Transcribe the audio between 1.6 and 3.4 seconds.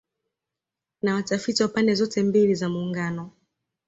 wa pande zote mbili za Muungano